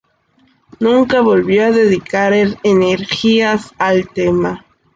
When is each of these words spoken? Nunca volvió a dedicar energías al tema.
Nunca 0.79 1.21
volvió 1.21 1.63
a 1.65 1.69
dedicar 1.71 2.33
energías 2.33 3.71
al 3.77 4.07
tema. 4.09 4.65